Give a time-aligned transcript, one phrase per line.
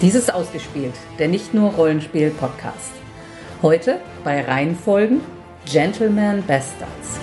[0.00, 2.92] Dies ist ausgespielt, der nicht nur Rollenspiel-Podcast.
[3.62, 5.22] Heute bei Reihenfolgen
[5.66, 7.18] Gentleman Bastards.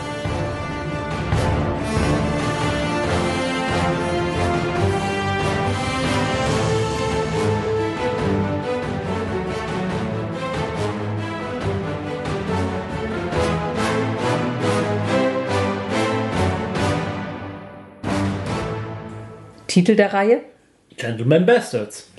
[19.68, 20.42] Titel der Reihe,
[20.98, 22.10] Gentleman Bastards.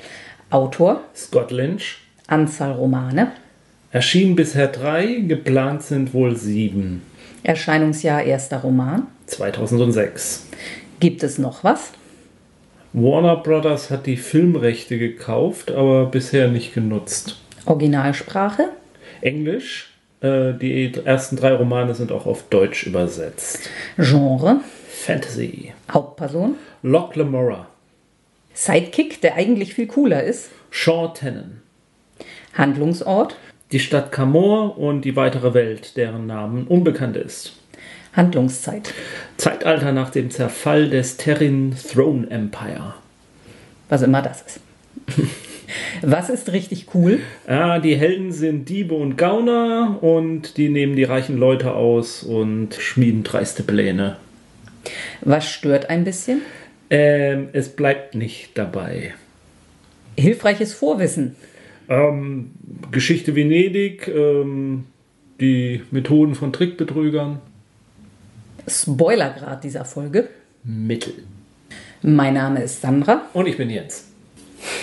[0.50, 1.98] Autor, Scott Lynch.
[2.28, 3.32] Anzahl Romane,
[3.96, 7.02] Erschienen bisher drei, geplant sind wohl sieben.
[7.42, 9.06] Erscheinungsjahr erster Roman.
[9.26, 10.48] 2006.
[11.00, 11.92] Gibt es noch was?
[12.92, 17.40] Warner Brothers hat die Filmrechte gekauft, aber bisher nicht genutzt.
[17.64, 18.70] Originalsprache,
[19.22, 19.92] Englisch.
[20.20, 23.70] Äh, die ersten drei Romane sind auch auf Deutsch übersetzt.
[23.96, 25.72] Genre, Fantasy.
[25.90, 27.66] Hauptperson, Locke Lamora.
[28.58, 31.60] Sidekick, der eigentlich viel cooler ist, Sean Tannen.
[32.54, 33.36] Handlungsort,
[33.70, 37.52] Die Stadt Camor und die weitere Welt, deren Namen unbekannt ist.
[38.14, 38.94] Handlungszeit.
[39.36, 42.94] Zeitalter nach dem Zerfall des Terran Throne Empire.
[43.90, 44.60] Was immer das ist.
[46.00, 47.20] Was ist richtig cool?
[47.46, 52.74] Ja, die Helden sind Diebe und Gauner und die nehmen die reichen Leute aus und
[52.74, 54.16] schmieden dreiste Pläne.
[55.20, 56.40] Was stört ein bisschen?
[56.90, 59.14] Ähm, es bleibt nicht dabei.
[60.16, 61.36] Hilfreiches Vorwissen.
[61.88, 62.52] Ähm,
[62.90, 64.86] Geschichte Venedig, ähm,
[65.40, 67.40] die Methoden von Trickbetrügern,
[68.68, 70.28] Spoilergrad dieser Folge.
[70.64, 71.14] Mittel.
[72.02, 73.26] Mein Name ist Sandra.
[73.32, 74.06] Und ich bin Jens.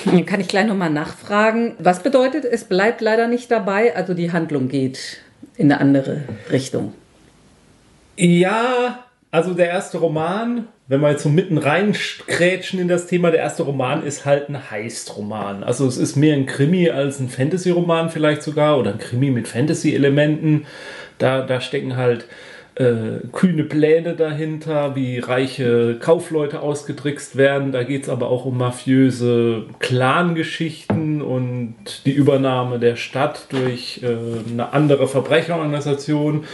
[0.06, 1.74] Dann kann ich gleich nochmal nachfragen.
[1.80, 5.20] Was bedeutet, es bleibt leider nicht dabei, also die Handlung geht
[5.58, 6.94] in eine andere Richtung.
[8.16, 13.40] Ja, also der erste Roman, wenn wir jetzt so mitten reinkrätschen in das Thema, der
[13.40, 15.64] erste Roman ist halt ein Heist-Roman.
[15.64, 19.48] Also es ist mehr ein Krimi als ein Fantasy-Roman vielleicht sogar oder ein Krimi mit
[19.48, 20.68] Fantasy-Elementen.
[21.18, 22.28] Da, da stecken halt
[22.76, 27.72] äh, kühne Pläne dahinter, wie reiche Kaufleute ausgetrickst werden.
[27.72, 31.76] Da geht es aber auch um mafiöse Clan-Geschichten und
[32.06, 34.08] die Übernahme der Stadt durch äh,
[34.52, 36.46] eine andere Verbrecherorganisation.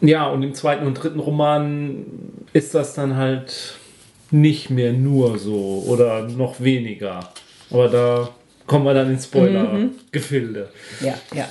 [0.00, 2.06] Ja, und im zweiten und dritten Roman
[2.52, 3.74] ist das dann halt
[4.30, 7.30] nicht mehr nur so oder noch weniger.
[7.70, 8.28] Aber da
[8.66, 10.70] kommen wir dann in Spoiler-Gefilde.
[11.00, 11.48] Ja, ja.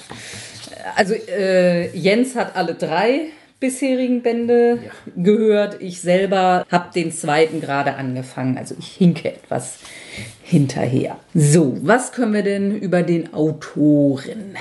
[0.95, 4.91] Also äh, Jens hat alle drei bisherigen Bände Ja.
[5.15, 5.81] gehört.
[5.81, 8.57] Ich selber habe den zweiten gerade angefangen.
[8.57, 9.79] Also ich hinke etwas
[10.43, 11.17] hinterher.
[11.33, 14.55] So, was können wir denn über den Autoren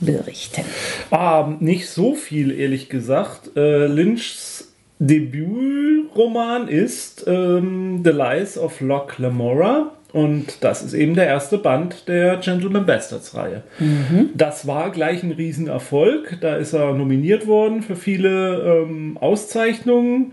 [0.00, 0.62] berichten?
[1.10, 3.56] Ah, nicht so viel, ehrlich gesagt.
[3.56, 4.68] Äh, Lynchs
[5.00, 9.92] Debütroman ist ähm, The Lies of Locke Lamora.
[10.12, 13.62] Und das ist eben der erste Band der Gentleman Bastards Reihe.
[14.34, 16.38] Das war gleich ein Riesenerfolg.
[16.40, 20.32] Da ist er nominiert worden für viele ähm, Auszeichnungen.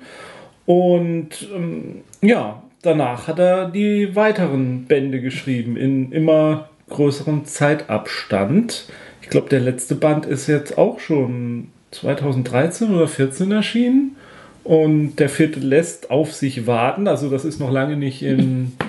[0.66, 8.86] Und ähm, ja, danach hat er die weiteren Bände geschrieben in immer größerem Zeitabstand.
[9.22, 14.16] Ich glaube, der letzte Band ist jetzt auch schon 2013 oder 2014 erschienen.
[14.64, 17.08] Und der vierte lässt auf sich warten.
[17.08, 18.72] Also das ist noch lange nicht in...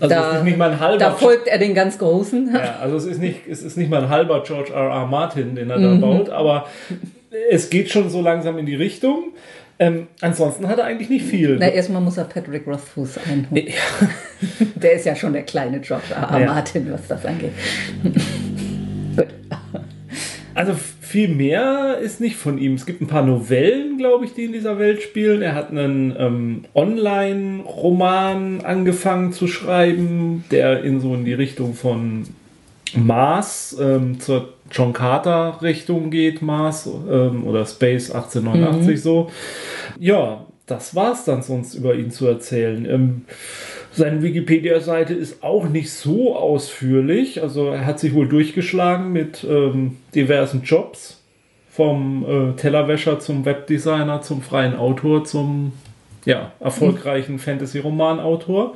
[0.00, 0.98] Also es ist nicht mal ein halber...
[0.98, 2.50] da folgt er den ganz Großen.
[2.54, 4.90] Ja, also es ist nicht, es ist nicht mal ein halber George R.
[4.90, 5.06] R.
[5.06, 6.66] Martin, den er da baut, aber
[7.50, 9.32] es geht schon so langsam in die Richtung.
[9.78, 11.56] Ähm, ansonsten hat er eigentlich nicht viel.
[11.58, 13.68] Na, erstmal muss er Patrick Rothfuss einholen.
[13.68, 14.08] Ja,
[14.74, 16.30] Der ist ja schon der kleine George R.
[16.30, 16.40] R.
[16.40, 16.46] Ja.
[16.46, 17.52] Martin, was das angeht.
[19.16, 19.26] Gut.
[20.54, 20.74] also
[21.10, 22.74] viel mehr ist nicht von ihm.
[22.74, 25.42] Es gibt ein paar Novellen, glaube ich, die in dieser Welt spielen.
[25.42, 32.28] Er hat einen ähm, Online-Roman angefangen zu schreiben, der in so in die Richtung von
[32.94, 39.30] Mars ähm, zur John Carter Richtung geht, Mars ähm, oder Space 1889 so.
[39.98, 42.86] Ja, das war's dann sonst über ihn zu erzählen.
[42.88, 43.22] Ähm,
[43.92, 47.42] seine Wikipedia-Seite ist auch nicht so ausführlich.
[47.42, 51.16] Also er hat sich wohl durchgeschlagen mit ähm, diversen Jobs.
[51.70, 55.72] Vom äh, Tellerwäscher zum Webdesigner, zum freien Autor, zum
[56.24, 58.74] ja, erfolgreichen Fantasy-Roman-Autor.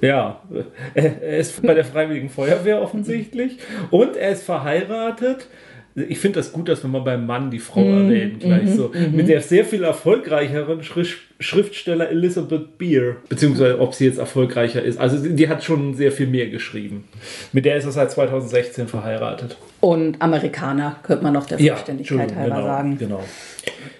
[0.00, 0.40] Ja,
[0.94, 3.58] er ist bei der Freiwilligen Feuerwehr offensichtlich.
[3.90, 5.46] Und er ist verheiratet.
[5.94, 8.92] Ich finde das gut, dass wir mal beim Mann die Frau erwähnen, gleich so.
[9.12, 13.16] Mit der sehr viel erfolgreicheren Schrift Schriftsteller Elizabeth Beer.
[13.28, 14.98] Beziehungsweise, ob sie jetzt erfolgreicher ist.
[14.98, 17.04] Also, die hat schon sehr viel mehr geschrieben.
[17.52, 19.56] Mit der ist er seit 2016 verheiratet.
[19.80, 22.98] Und Amerikaner, könnte man noch der Vollständigkeit Entschuldigung, halber genau, sagen.
[22.98, 23.24] Genau.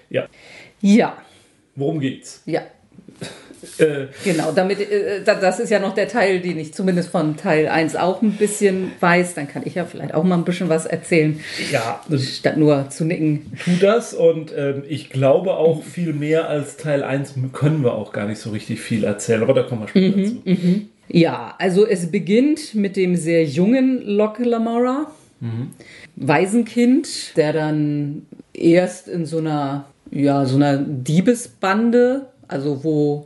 [0.09, 0.27] Ja.
[0.81, 1.17] Ja,
[1.75, 2.43] Worum geht's?
[2.45, 2.61] ja.
[3.77, 7.37] Äh, Genau, damit, äh, da- das ist ja noch der Teil, den ich zumindest von
[7.37, 9.33] Teil 1 auch ein bisschen weiß.
[9.35, 11.39] Dann kann ich ja vielleicht auch mal ein bisschen was erzählen,
[11.71, 13.51] ja, das statt nur zu nicken.
[13.63, 18.11] tu das und ähm, ich glaube auch viel mehr als Teil 1 können wir auch
[18.11, 20.81] gar nicht so richtig viel erzählen, aber da kommen wir später Mhm, zu.
[21.09, 25.07] Ja, also es beginnt mit dem sehr jungen Locke Lamora,
[26.15, 33.25] Waisenkind, der dann erst in so einer, ja, so einer Diebesbande, also wo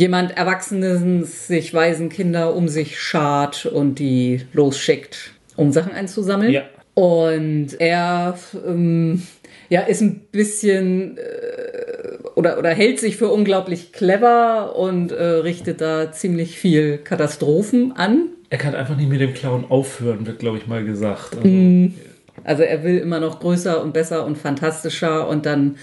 [0.00, 6.50] jemand Erwachsenes sich Waisenkinder um sich schart und die losschickt, um Sachen einzusammeln.
[6.52, 6.62] Ja.
[6.94, 8.36] Und er
[8.66, 9.22] ähm,
[9.68, 15.82] ja, ist ein bisschen äh, oder, oder hält sich für unglaublich clever und äh, richtet
[15.82, 18.28] da ziemlich viel Katastrophen an.
[18.48, 21.36] Er kann einfach nicht mit dem Clown aufhören, wird, glaube ich, mal gesagt.
[21.36, 21.94] Also, Mhm.
[22.44, 25.76] Also er will immer noch größer und besser und fantastischer und dann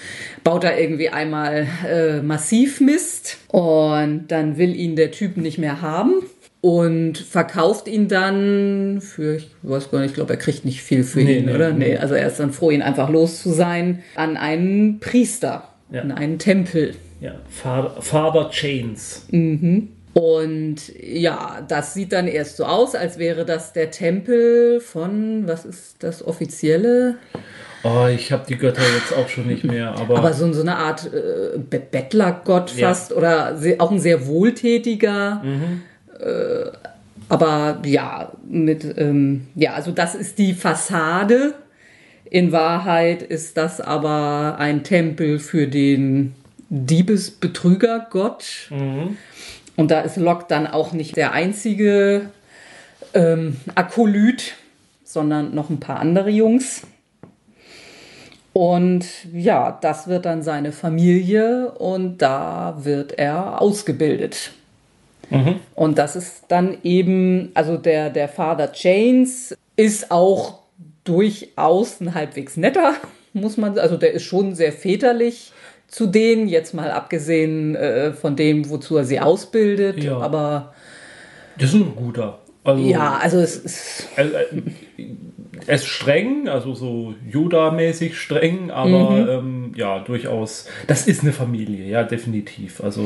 [0.44, 5.82] baut er irgendwie einmal äh, massiv Mist und dann will ihn der Typ nicht mehr
[5.82, 6.14] haben
[6.62, 11.04] und verkauft ihn dann für, ich weiß gar nicht, ich glaube, er kriegt nicht viel
[11.04, 11.72] für Nee, ihn, nee, oder?
[11.72, 11.90] nee.
[11.90, 16.02] Nee, also er ist dann froh, ihn einfach los zu sein, an einen Priester, Ja.
[16.02, 16.96] an einen Tempel.
[17.22, 19.28] ja, Father, Father Chains.
[20.20, 25.64] Und ja, das sieht dann erst so aus, als wäre das der Tempel von, was
[25.64, 27.18] ist das offizielle?
[27.84, 30.76] Oh, ich habe die Götter jetzt auch schon nicht mehr, aber, Aber so, so eine
[30.78, 32.88] Art äh, Be- Bettlergott Ja.
[32.88, 35.44] fast oder auch ein sehr wohltätiger.
[36.20, 36.72] Äh,
[37.30, 41.54] aber ja, mit, ähm, ja, also das ist die Fassade.
[42.30, 46.34] In Wahrheit ist das aber ein Tempel für den
[46.70, 48.72] Diebesbetrügergott.
[49.78, 52.30] Und da ist Locke dann auch nicht der einzige
[53.14, 54.56] ähm, Akolyt,
[55.06, 56.82] sondern noch ein paar andere Jungs.
[58.52, 64.52] Und ja, das wird dann seine Familie und da wird er ausgebildet.
[65.76, 70.60] Und das ist dann eben, also der, der Father Chains ist auch
[71.04, 72.96] durchaus ein halbwegs netter,
[73.34, 75.52] muss man, also der ist schon sehr väterlich
[75.88, 80.04] zu denen, jetzt mal abgesehen äh, von dem, wozu er sie ausbildet.
[80.04, 80.18] Ja.
[80.20, 80.74] Aber
[81.58, 82.40] das ist ein guter.
[82.64, 84.44] Also, ja, also es ist, Also, äh,
[85.66, 89.30] er ist streng, also so Yoda-mäßig streng, aber Mhm.
[89.30, 90.68] ähm, ja, durchaus.
[90.86, 92.82] Das ist eine Familie, ja, definitiv.
[92.84, 93.02] Also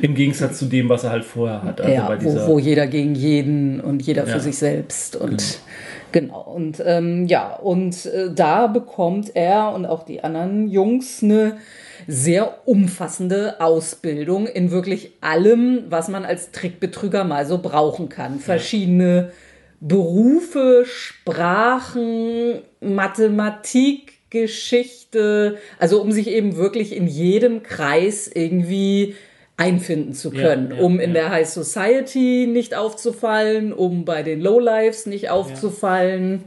[0.00, 1.80] im Gegensatz zu dem, was er halt vorher hat.
[1.82, 4.32] Also ja, bei wo, dieser, wo jeder gegen jeden und jeder Ja.
[4.34, 5.58] für sich selbst und
[6.12, 11.58] genau und ähm, ja und äh, da bekommt er und auch die anderen Jungs eine
[12.06, 18.38] sehr umfassende Ausbildung in wirklich allem, was man als Trickbetrüger mal so brauchen kann.
[18.40, 19.32] Verschiedene
[19.80, 29.14] Berufe, Sprachen, Mathematik, Geschichte, also um sich eben wirklich in jedem Kreis irgendwie
[29.56, 31.22] einfinden zu Ja, können, ja, um in ja.
[31.22, 36.44] der High Society nicht aufzufallen, um bei den Lowlifes nicht aufzufallen.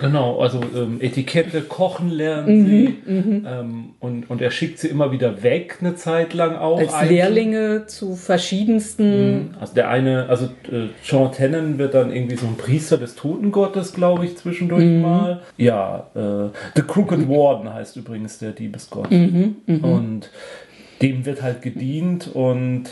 [0.00, 2.94] Genau, also ähm, Etikette, Kochen lernen Mhm, sie.
[3.46, 6.78] Ähm, und, und er schickt sie immer wieder weg, eine Zeit lang auch.
[6.78, 7.10] Als eigentlich.
[7.18, 12.56] Lehrlinge zu verschiedensten Also der eine, also äh, Sean Tennant wird dann irgendwie so ein
[12.56, 15.00] Priester des Totengottes, glaube ich, zwischendurch Mhm.
[15.02, 15.42] mal.
[15.56, 19.10] Ja, äh, The Crooked Warden heißt übrigens der Diebesgott.
[19.10, 20.30] Mhm, Und
[21.02, 22.84] dem wird halt gedient und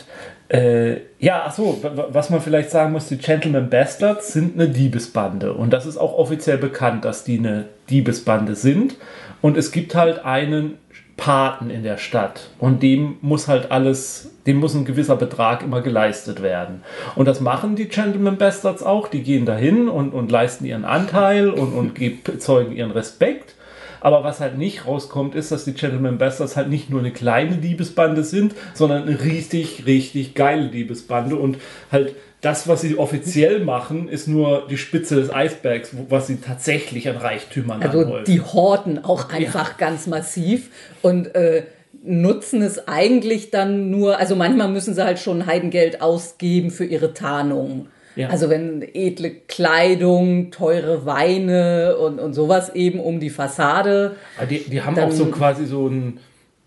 [0.53, 4.69] äh, ja, achso, w- w- was man vielleicht sagen muss, die Gentleman Bastards sind eine
[4.69, 8.95] Diebesbande und das ist auch offiziell bekannt, dass die eine Diebesbande sind
[9.41, 10.77] und es gibt halt einen
[11.17, 15.81] Paten in der Stadt und dem muss halt alles, dem muss ein gewisser Betrag immer
[15.81, 16.81] geleistet werden.
[17.15, 21.49] Und das machen die Gentleman Bastards auch, die gehen dahin und, und leisten ihren Anteil
[21.49, 23.55] und, und ge- zeugen ihren Respekt.
[24.03, 27.55] Aber was halt nicht rauskommt, ist, dass die Gentleman Bastards halt nicht nur eine kleine
[27.55, 31.57] Diebesbande sind, sondern eine richtig, richtig geile Diebesbande und
[31.89, 37.07] halt das, was sie offiziell machen, ist nur die Spitze des Eisbergs, was sie tatsächlich
[37.07, 38.25] an Reichtümern Also anhäufen.
[38.25, 40.69] die horten auch einfach ganz massiv
[41.01, 41.63] und äh,
[42.03, 47.13] nutzen es eigentlich dann nur, also manchmal müssen sie halt schon Heidengeld ausgeben für ihre
[47.13, 47.87] Tarnung.
[48.15, 48.29] Ja.
[48.29, 54.15] Also wenn edle Kleidung, teure Weine und, und sowas eben um die Fassade.
[54.37, 56.19] Aber die, die haben auch so quasi so ein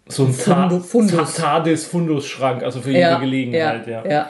[0.09, 1.35] so ein Fundu- Fundus.
[1.35, 4.05] TARDIS-Fundus-Schrank, also für jede Gelegenheit, ja.
[4.05, 4.11] ja.
[4.11, 4.29] ja.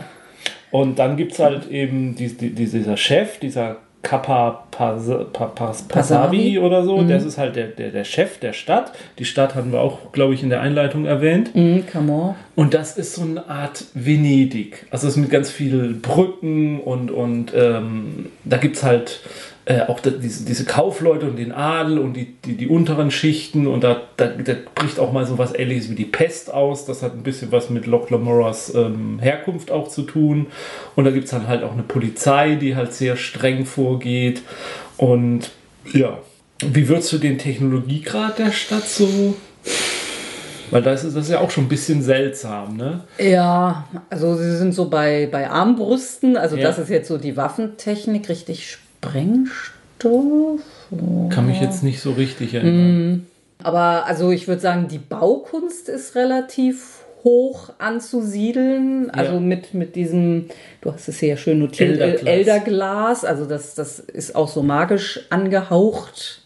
[0.71, 5.83] Und dann gibt es halt eben die, die, dieser Chef, dieser Kappa Pas- Pa- Pas-
[5.83, 6.59] Pasavi Pasavi.
[6.61, 8.93] oder so, das ist halt der, der, der Chef der Stadt.
[9.19, 11.51] Die Stadt hatten wir auch, glaube ich, in der Einleitung erwähnt.
[11.57, 11.83] On.
[12.55, 14.87] Und das ist so eine Art Venedig.
[14.93, 19.21] Also es ist mit ganz vielen Brücken und, und ähm, da gibt es halt
[19.69, 23.67] äh, auch da, diese, diese Kaufleute und den Adel und die, die, die unteren Schichten
[23.67, 26.87] und da, da, da bricht auch mal so was Ähnliches wie die Pest aus.
[26.87, 30.47] Das hat ein bisschen was mit Locke Lamoras ähm, Herkunft auch zu tun.
[30.95, 34.43] Und da gibt es dann halt auch eine Polizei, die halt sehr streng vorgeht.
[34.99, 35.51] Und
[35.93, 36.19] ja,
[36.65, 39.35] wie würdest du den Technologiegrad der Stadt so
[40.71, 43.05] weil da ist das ja auch schon ein bisschen seltsam, ne?
[43.19, 46.65] Ja, also sie sind so bei, bei Armbrüsten, also ja.
[46.65, 50.61] das ist jetzt so die Waffentechnik, richtig Sprengstoff?
[51.31, 53.13] Kann mich jetzt nicht so richtig erinnern.
[53.13, 53.27] Mm.
[53.63, 59.11] Aber also ich würde sagen, die Baukunst ist relativ hoch anzusiedeln.
[59.11, 59.41] Also ja.
[59.41, 60.47] mit, mit diesem,
[60.81, 62.27] du hast es sehr schön notiert, Elderglas.
[62.27, 63.25] Elderglas.
[63.25, 66.43] Also das, das ist auch so magisch angehaucht.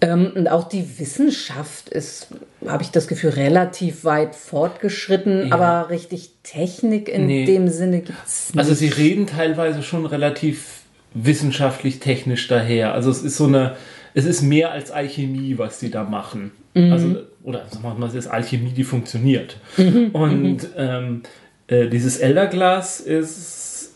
[0.00, 2.28] Ähm, und auch die Wissenschaft ist,
[2.66, 5.54] habe ich das Gefühl, relativ weit fortgeschritten, ja.
[5.54, 7.44] aber richtig Technik in nee.
[7.46, 8.58] dem Sinne gibt es nicht.
[8.58, 10.77] Also sie reden teilweise schon relativ
[11.14, 12.94] wissenschaftlich technisch daher.
[12.94, 13.76] Also es ist so eine,
[14.14, 16.52] es ist mehr als Alchemie, was die da machen.
[16.74, 16.92] Mhm.
[16.92, 19.56] Also, oder sagen wir mal, es ist Alchemie, die funktioniert.
[19.76, 20.10] Mhm.
[20.12, 20.68] Und mhm.
[20.76, 21.22] ähm,
[21.66, 23.94] äh, dieses Elderglas ist,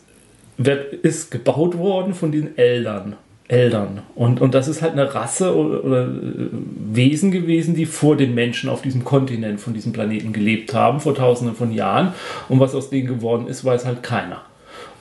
[0.57, 3.15] wird, ist gebaut worden von den Eldern.
[3.49, 4.01] Eldern.
[4.15, 6.49] Und, und das ist halt eine Rasse oder, oder, äh,
[6.93, 11.13] Wesen gewesen, die vor den Menschen auf diesem Kontinent, von diesem Planeten gelebt haben, vor
[11.13, 12.13] tausenden von Jahren.
[12.49, 14.41] Und was aus denen geworden ist, weiß halt keiner.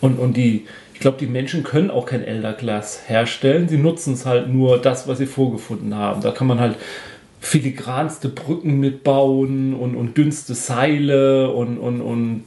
[0.01, 0.67] Und, und die,
[1.03, 3.69] glaube, die Menschen können auch kein Elderglas herstellen.
[3.69, 6.23] Sie nutzen es halt nur das, was sie vorgefunden haben.
[6.23, 6.77] Da kann man halt
[7.41, 12.45] filigranste Brücken mitbauen und, und dünnste Seile und, und, und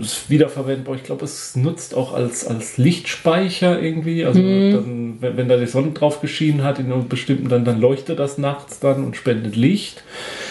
[0.00, 0.96] ist wiederverwendbar.
[0.96, 4.24] Ich glaube, es nutzt auch als, als Lichtspeicher irgendwie.
[4.24, 4.72] Also mhm.
[4.72, 8.18] dann, wenn, wenn, da die Sonne drauf geschienen hat in einem bestimmten, dann, dann leuchtet
[8.18, 10.02] das nachts dann und spendet Licht.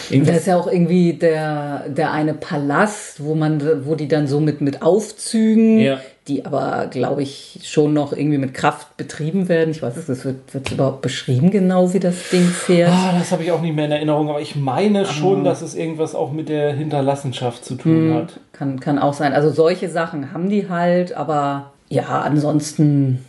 [0.10, 4.28] Irgendwie das ist ja auch irgendwie der, der eine Palast, wo man, wo die dann
[4.28, 9.50] so mit, mit Aufzügen ja die aber, glaube ich, schon noch irgendwie mit Kraft betrieben
[9.50, 9.72] werden.
[9.72, 12.92] Ich weiß es, wird, wird überhaupt beschrieben genau, wie das Ding fährt?
[12.92, 15.06] Ah, das habe ich auch nicht mehr in Erinnerung, aber ich meine ah.
[15.06, 18.40] schon, dass es irgendwas auch mit der Hinterlassenschaft zu tun hm, hat.
[18.54, 19.34] Kann, kann auch sein.
[19.34, 23.26] Also solche Sachen haben die halt, aber ja, ansonsten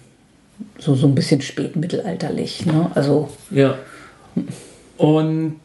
[0.78, 2.64] so, so ein bisschen spätmittelalterlich.
[2.64, 2.92] Ne?
[2.94, 3.28] Also.
[3.50, 3.74] Ja.
[4.98, 5.56] Und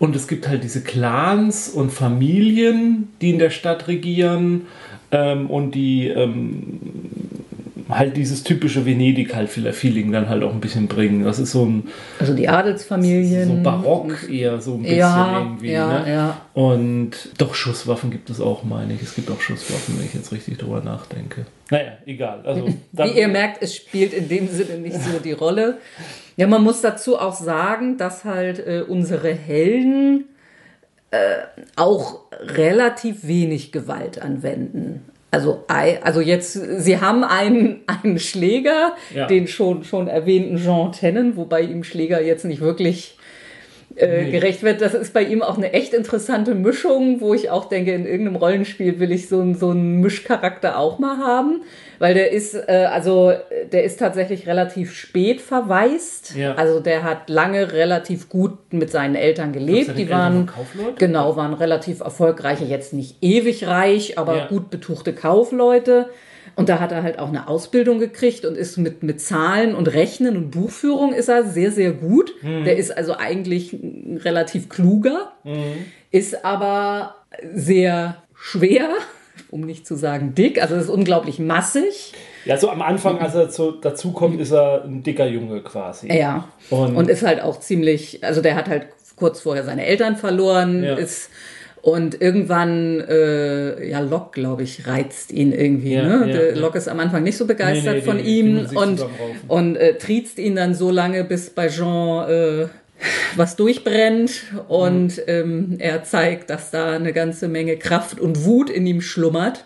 [0.00, 4.66] und es gibt halt diese Clans und Familien, die in der Stadt regieren
[5.12, 6.80] ähm, und die ähm,
[7.90, 11.24] halt dieses typische Venedig halt Feeling dann halt auch ein bisschen bringen.
[11.24, 15.72] Das ist so ein also die Adelsfamilien so barock eher so ein bisschen ja, irgendwie.
[15.72, 16.12] Ja, ne?
[16.12, 16.40] ja.
[16.54, 19.02] Und doch Schusswaffen gibt es auch, meine ich.
[19.02, 21.46] Es gibt auch Schusswaffen, wenn ich jetzt richtig drüber nachdenke.
[21.70, 22.40] Naja, egal.
[22.44, 25.78] Also wie ihr merkt, es spielt in dem Sinne nicht so die Rolle.
[26.36, 30.24] Ja, man muss dazu auch sagen, dass halt äh, unsere Helden
[31.10, 31.38] äh,
[31.76, 35.09] auch relativ wenig Gewalt anwenden.
[35.30, 39.26] Also, also jetzt, sie haben einen, einen Schläger, ja.
[39.26, 43.16] den schon, schon erwähnten Jean Tennen, wobei ihm Schläger jetzt nicht wirklich
[43.94, 44.30] äh, nee.
[44.32, 44.80] gerecht wird.
[44.80, 48.36] Das ist bei ihm auch eine echt interessante Mischung, wo ich auch denke, in irgendeinem
[48.36, 51.62] Rollenspiel will ich so, so einen Mischcharakter auch mal haben,
[52.00, 53.32] weil der ist, äh, also
[53.70, 56.34] der ist tatsächlich relativ spät verwaist.
[56.34, 56.54] Ja.
[56.54, 59.98] Also der hat lange relativ gut mit seinen Eltern gelebt.
[59.98, 60.50] Die waren
[60.98, 64.46] genau waren relativ erfolgreiche, jetzt nicht ewig reich, aber ja.
[64.46, 66.08] gut betuchte Kaufleute.
[66.56, 69.86] Und da hat er halt auch eine Ausbildung gekriegt und ist mit, mit Zahlen und
[69.92, 72.32] Rechnen und Buchführung ist er sehr, sehr gut.
[72.40, 72.64] Mhm.
[72.64, 73.76] Der ist also eigentlich
[74.24, 75.84] relativ kluger, mhm.
[76.10, 77.16] ist aber
[77.54, 78.88] sehr schwer,
[79.50, 80.60] um nicht zu sagen dick.
[80.60, 82.12] Also ist unglaublich massig.
[82.44, 86.12] Ja, so am Anfang, als er zu, dazu kommt, ist er ein dicker Junge quasi.
[86.12, 86.48] Ja.
[86.70, 90.82] Und, und ist halt auch ziemlich, also der hat halt kurz vorher seine Eltern verloren,
[90.82, 90.94] ja.
[90.94, 91.30] ist
[91.82, 95.94] und irgendwann, äh, ja, Locke, glaube ich, reizt ihn irgendwie.
[95.94, 96.52] Ja, ne?
[96.52, 99.06] Ja, Locke ist am Anfang nicht so begeistert nee, nee, von die, ihm und,
[99.48, 102.66] und äh, triezt ihn dann so lange, bis bei Jean äh,
[103.36, 105.22] was durchbrennt und mhm.
[105.26, 109.64] ähm, er zeigt, dass da eine ganze Menge Kraft und Wut in ihm schlummert.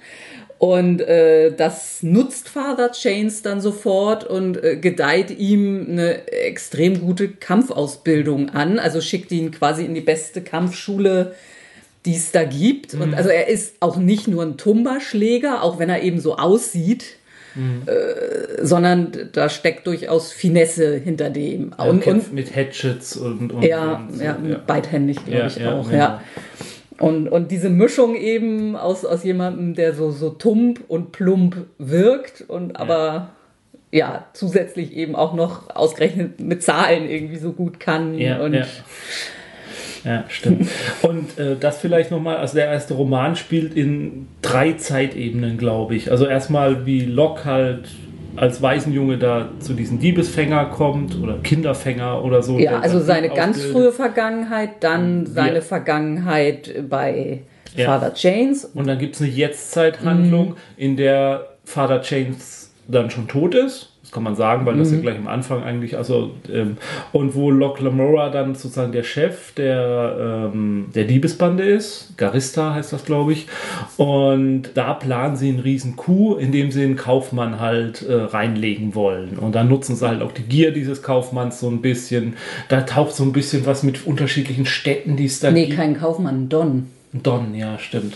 [0.58, 7.28] Und äh, das nutzt Father Chains dann sofort und äh, gedeiht ihm eine extrem gute
[7.28, 8.78] Kampfausbildung an.
[8.78, 11.34] Also schickt ihn quasi in die beste Kampfschule
[12.04, 12.94] die es da gibt.
[12.94, 13.00] Mhm.
[13.00, 17.16] Und also er ist auch nicht nur ein Tumba-Schläger, auch wenn er eben so aussieht.
[17.54, 17.82] Mhm.
[17.86, 21.72] Äh, sondern da steckt durchaus Finesse hinter dem.
[21.78, 25.46] Ja, und, und, mit Hatchets und, und ja, und so, ja, ja, beidhändig glaube ja,
[25.46, 25.98] ich auch, genau.
[25.98, 26.20] ja.
[26.98, 32.44] Und, und diese Mischung eben aus, aus jemandem, der so, so tump und plump wirkt
[32.46, 33.30] und aber
[33.90, 38.18] ja, zusätzlich eben auch noch ausgerechnet mit Zahlen irgendwie so gut kann.
[38.18, 38.56] Ja, und
[40.04, 40.24] ja.
[40.28, 40.68] Stimmt.
[41.02, 46.10] Und äh, das vielleicht nochmal, also der erste Roman spielt in drei Zeitebenen, glaube ich.
[46.10, 47.88] Also erstmal wie Locke halt
[48.36, 52.58] als Waisenjunge da zu diesen Diebesfänger kommt oder Kinderfänger oder so.
[52.58, 55.60] Ja, also seine ganz frühe Vergangenheit, dann seine ja.
[55.60, 57.42] Vergangenheit bei
[57.76, 57.86] ja.
[57.86, 58.64] Father James.
[58.64, 60.56] Und dann gibt es eine Jetztzeithandlung, mhm.
[60.76, 65.02] in der Father James dann schon tot ist kann man sagen, weil das ja mhm.
[65.02, 66.76] gleich am Anfang eigentlich, also ähm,
[67.12, 72.92] und wo Locke Lamora dann sozusagen der Chef der, ähm, der Diebesbande ist, Garista heißt
[72.92, 73.48] das, glaube ich,
[73.96, 79.36] und da planen sie einen riesen Coup, indem sie einen Kaufmann halt äh, reinlegen wollen
[79.36, 82.34] und dann nutzen sie halt auch die Gier dieses Kaufmanns so ein bisschen,
[82.68, 85.70] da taucht so ein bisschen was mit unterschiedlichen Städten, die es da nee, gibt.
[85.70, 86.86] Nee, kein Kaufmann, Don.
[87.12, 88.14] Don, ja, stimmt.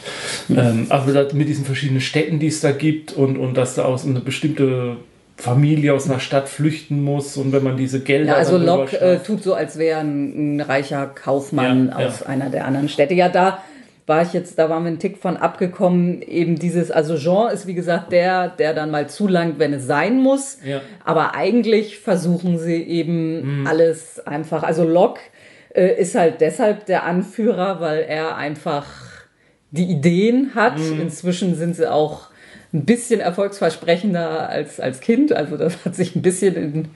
[0.49, 0.59] Mhm.
[0.59, 4.05] Ähm, aber mit diesen verschiedenen Städten, die es da gibt und, und dass da aus
[4.05, 4.97] eine bestimmte
[5.38, 8.33] Familie aus einer Stadt flüchten muss und wenn man diese Gelder.
[8.33, 12.26] Ja, also Locke äh, tut so, als wäre ein, ein, reicher Kaufmann ja, aus ja.
[12.26, 13.14] einer der anderen Städte.
[13.14, 13.62] Ja, da
[14.07, 16.23] war ich jetzt, da waren wir einen Tick von abgekommen.
[16.23, 20.21] Eben dieses, also Jean ist wie gesagt der, der dann mal zulangt, wenn es sein
[20.21, 20.59] muss.
[20.64, 20.80] Ja.
[21.04, 23.66] Aber eigentlich versuchen sie eben mhm.
[23.68, 24.64] alles einfach.
[24.64, 25.21] Also Locke
[25.73, 28.87] äh, ist halt deshalb der Anführer, weil er einfach
[29.71, 30.78] die Ideen hat.
[30.78, 31.00] Mhm.
[31.02, 32.30] Inzwischen sind sie auch
[32.72, 35.32] ein bisschen erfolgsversprechender als, als Kind.
[35.32, 36.88] Also das hat sich ein bisschen in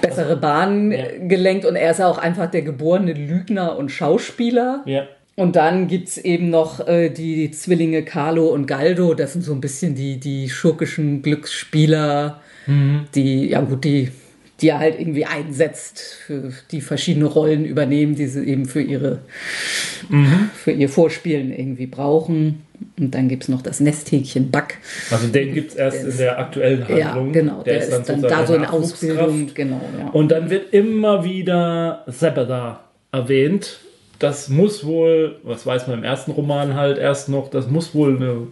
[0.00, 1.04] bessere Bahnen ja.
[1.20, 4.82] gelenkt und er ist auch einfach der geborene Lügner und Schauspieler.
[4.86, 5.06] Ja.
[5.36, 9.52] Und dann gibt es eben noch äh, die Zwillinge Carlo und Galdo, das sind so
[9.52, 13.06] ein bisschen die, die schurkischen Glücksspieler, mhm.
[13.14, 14.10] die, ja gut, die,
[14.60, 19.20] die er halt irgendwie einsetzt, für die verschiedene Rollen übernehmen, die sie eben für ihre,
[20.08, 20.50] mhm.
[20.54, 22.64] für ihr Vorspielen irgendwie brauchen.
[22.98, 24.78] Und dann gibt es noch das Nesthäkchen Back.
[25.10, 27.26] Also den gibt es erst in der aktuellen Handlung.
[27.26, 27.62] Ja, genau.
[27.62, 29.50] Der, der ist, dann, dann da so in Ausbildung.
[29.54, 30.08] Genau, ja.
[30.10, 32.80] Und dann wird immer wieder Zebeda
[33.12, 33.80] erwähnt.
[34.18, 38.16] Das muss wohl, was weiß man im ersten Roman halt erst noch, das muss wohl
[38.16, 38.48] eine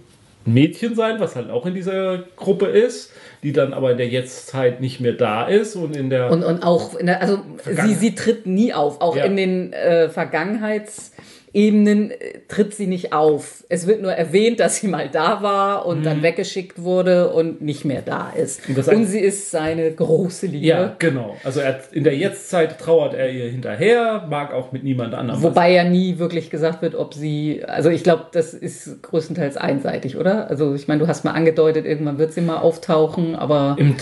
[0.46, 4.80] Mädchen sein, was halt auch in dieser Gruppe ist, die dann aber in der Jetztzeit
[4.80, 8.46] nicht mehr da ist und in der und, und auch der, also sie, sie tritt
[8.46, 9.24] nie auf, auch ja.
[9.24, 11.12] in den äh, Vergangenheits
[11.56, 13.64] Ebenen äh, tritt sie nicht auf.
[13.70, 16.04] Es wird nur erwähnt, dass sie mal da war und mhm.
[16.04, 18.60] dann weggeschickt wurde und nicht mehr da ist.
[18.68, 20.66] Und, und sie ist seine große Liebe.
[20.66, 21.34] Ja, genau.
[21.44, 25.42] Also er, in der Jetztzeit trauert er ihr hinterher, mag auch mit niemand anderem.
[25.42, 30.18] Wobei ja nie wirklich gesagt wird, ob sie, also ich glaube, das ist größtenteils einseitig,
[30.18, 30.50] oder?
[30.50, 33.76] Also ich meine, du hast mal angedeutet, irgendwann wird sie mal auftauchen, aber...
[33.78, 33.96] Im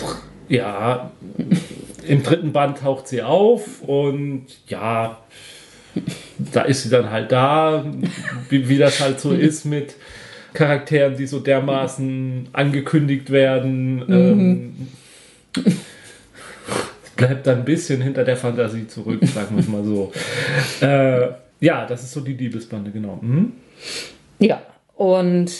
[0.47, 1.09] ja,
[2.05, 5.17] im dritten Band taucht sie auf und ja,
[6.37, 7.85] da ist sie dann halt da,
[8.49, 9.95] wie, wie das halt so ist mit
[10.53, 13.97] Charakteren, die so dermaßen angekündigt werden.
[13.97, 14.85] Mhm.
[15.55, 15.65] Ähm,
[17.15, 20.11] bleibt dann ein bisschen hinter der Fantasie zurück, sagen wir es mal so.
[20.81, 21.27] Äh,
[21.59, 23.19] ja, das ist so die Liebesbande, genau.
[23.21, 23.53] Mhm.
[24.39, 24.61] Ja,
[24.95, 25.51] und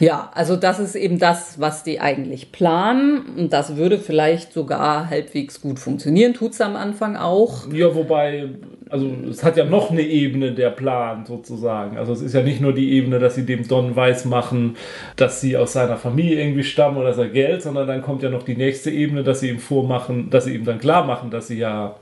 [0.00, 3.26] ja, also das ist eben das, was die eigentlich planen.
[3.36, 6.34] Und das würde vielleicht sogar halbwegs gut funktionieren.
[6.34, 7.70] Tut es am Anfang auch.
[7.72, 8.48] Ja, wobei,
[8.88, 11.96] also es hat ja noch eine Ebene der Plan sozusagen.
[11.98, 14.76] Also es ist ja nicht nur die Ebene, dass sie dem Don weiß machen,
[15.16, 18.42] dass sie aus seiner Familie irgendwie stammen oder sein Geld, sondern dann kommt ja noch
[18.42, 21.58] die nächste Ebene, dass sie ihm vormachen, dass sie ihm dann klar machen, dass sie
[21.58, 21.96] ja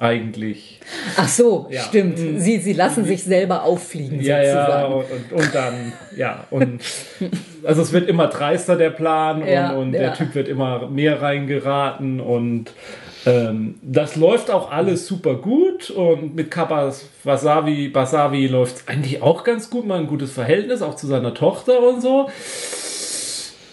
[0.00, 0.80] eigentlich.
[1.16, 1.82] Ach so, ja.
[1.82, 2.18] stimmt.
[2.18, 2.38] Mhm.
[2.38, 4.20] Sie, sie lassen sich selber auffliegen.
[4.20, 4.70] Ja, sozusagen.
[4.70, 6.82] ja, und, und, und, dann, ja, und
[7.64, 10.00] also es wird immer dreister der Plan ja, und, ja.
[10.00, 12.72] der Typ wird immer mehr reingeraten und
[13.26, 19.22] ähm, das läuft auch alles super gut und mit Kabas Wasabi, Basavi läuft es eigentlich
[19.22, 22.28] auch ganz gut, mal ein gutes Verhältnis, auch zu seiner Tochter und so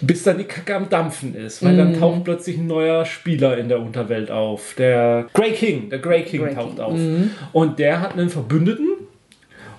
[0.01, 1.77] bis dann die Kacke am Dampfen ist, weil mm.
[1.77, 1.99] dann mhm.
[1.99, 4.73] taucht plötzlich ein neuer Spieler in der Unterwelt auf.
[4.77, 6.85] Der Grey King, der Grey King Grey taucht King.
[6.85, 6.97] auf.
[6.97, 7.31] Mm.
[7.53, 8.89] Und der hat einen Verbündeten.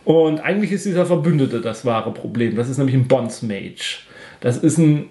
[0.04, 2.54] Und eigentlich ist dieser Verbündete das wahre Problem.
[2.54, 3.98] Das ist nämlich ein Bonds Mage.
[4.40, 5.10] Das ist ein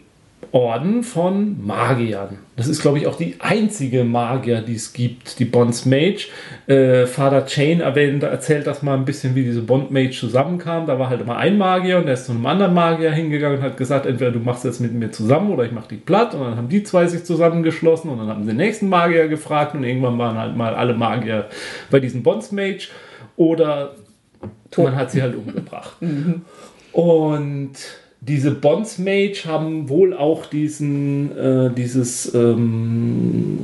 [0.56, 2.38] Orden von Magiern.
[2.56, 6.28] Das ist, glaube ich, auch die einzige Magier, die es gibt, die Bonds Mage.
[6.68, 10.86] Äh, Father Chain erwähnt, erzählt das mal ein bisschen, wie diese Bond Mage zusammenkam.
[10.86, 13.66] Da war halt immer ein Magier und der ist zu einem anderen Magier hingegangen und
[13.66, 16.34] hat gesagt, entweder du machst jetzt mit mir zusammen oder ich mach dich platt.
[16.34, 19.76] Und dann haben die zwei sich zusammengeschlossen und dann haben sie den nächsten Magier gefragt
[19.76, 21.50] und irgendwann waren halt mal alle Magier
[21.92, 22.88] bei diesem Bonds Mage.
[23.36, 23.96] Oder
[24.78, 26.02] man hat sie halt umgebracht.
[26.02, 26.44] Mhm.
[26.94, 27.74] Und
[28.28, 33.60] diese Bonds Mage haben wohl auch diesen, äh, dieses ähm,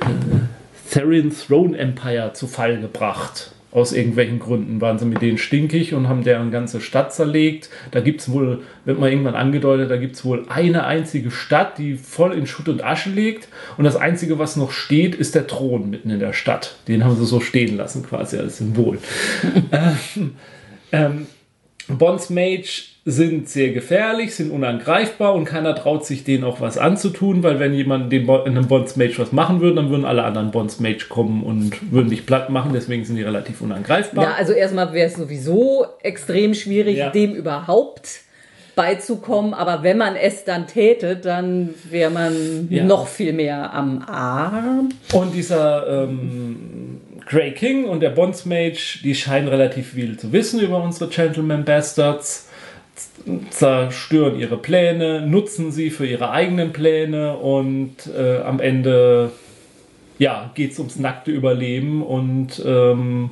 [0.00, 3.52] äh, Therian Throne Empire zu Fall gebracht.
[3.72, 7.70] Aus irgendwelchen Gründen waren sie mit denen stinkig und haben deren ganze Stadt zerlegt.
[7.92, 11.78] Da gibt es wohl, wird mal irgendwann angedeutet, da gibt es wohl eine einzige Stadt,
[11.78, 13.48] die voll in Schutt und Asche liegt.
[13.76, 16.76] Und das Einzige, was noch steht, ist der Thron mitten in der Stadt.
[16.88, 18.98] Den haben sie so stehen lassen, quasi als Symbol.
[19.72, 20.34] ähm,
[20.90, 21.26] ähm,
[21.86, 27.42] Bonds Mage sind sehr gefährlich, sind unangreifbar und keiner traut sich denen auch was anzutun,
[27.42, 31.06] weil wenn jemand dem Bo einem Bondsmage was machen würde, dann würden alle anderen Bondsmage
[31.08, 34.24] kommen und würden dich platt machen, deswegen sind die relativ unangreifbar.
[34.24, 37.08] Ja, also erstmal wäre es sowieso extrem schwierig, Ja.
[37.10, 38.20] dem überhaupt
[38.76, 42.84] beizukommen, aber wenn man es dann täte, dann wäre man Ja.
[42.84, 44.90] noch viel mehr am Arm.
[45.12, 50.82] Und dieser ähm, Grey King und der Bondsmage, die scheinen relativ viel zu wissen über
[50.82, 52.48] unsere Gentleman Bastards,
[53.50, 59.30] zerstören ihre Pläne, nutzen sie für ihre eigenen Pläne und äh, am Ende
[60.18, 63.30] ja, geht es ums nackte Überleben und ähm,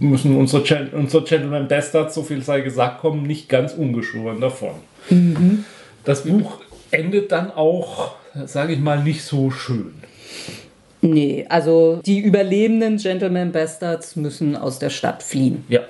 [0.00, 4.74] müssen unsere, Gen unsere Gentleman Bastards, so viel sei gesagt, kommen nicht ganz ungeschoren davon.
[6.04, 9.94] Das Buch endet dann auch, sage ich mal, nicht so schön.
[11.00, 15.82] Nee, also die überlebenden Gentleman Bastards müssen aus der Stadt fliehen Ja.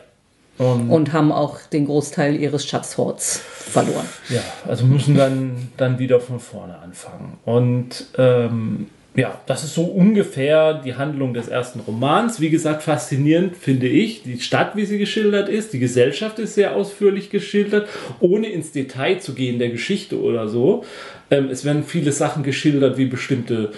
[0.59, 4.07] Und, und haben auch den Großteil ihres Schatzhorts verloren.
[4.29, 7.38] ja, also müssen dann, dann wieder von vorne anfangen.
[7.44, 12.40] Und ähm, ja, das ist so ungefähr die Handlung des ersten Romans.
[12.40, 15.73] Wie gesagt, faszinierend finde ich die Stadt, wie sie geschildert ist.
[15.73, 17.88] Die Gesellschaft ist sehr ausführlich geschildert,
[18.21, 20.85] ohne ins Detail zu gehen der Geschichte oder so.
[21.31, 23.73] Ähm, es werden viele Sachen geschildert, wie bestimmte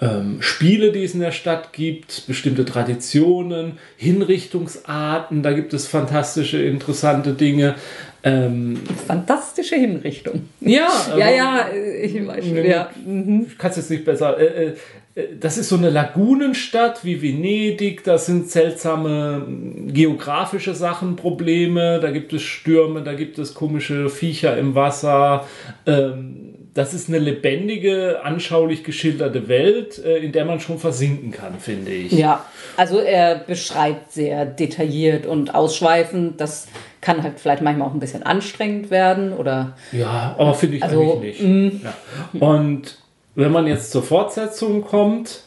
[0.00, 6.62] ähm, Spiele, die es in der Stadt gibt, bestimmte Traditionen, Hinrichtungsarten, da gibt es fantastische,
[6.62, 7.74] interessante Dinge.
[8.22, 10.48] Ähm, Fantastische Hinrichtung.
[10.60, 11.66] ja, Ja, aber- ja,
[12.02, 12.90] ich weiß schon, ja.
[13.04, 13.46] Mhm.
[13.48, 14.38] ich kann es jetzt nicht besser.
[14.38, 14.74] Äh, äh,
[15.14, 18.02] äh, das ist so eine Lagunenstadt wie Venedig.
[18.04, 22.00] Da sind seltsame mh, geografische Sachen, Probleme.
[22.00, 25.46] Da gibt es Stürme, da gibt es komische Viecher im Wasser.
[25.86, 31.60] Ähm, das ist eine lebendige, anschaulich geschilderte Welt, äh, in der man schon versinken kann,
[31.60, 32.12] finde ich.
[32.12, 32.44] Ja,
[32.76, 36.40] also er beschreibt sehr detailliert und ausschweifend.
[36.40, 36.66] Das
[37.00, 41.00] kann halt vielleicht manchmal auch ein bisschen anstrengend werden oder Ja, aber finde ich Also,
[41.14, 41.84] eigentlich nicht.
[41.84, 41.94] Ja.
[42.40, 42.98] Und
[43.36, 45.42] wenn man jetzt zur Fortsetzung kommt,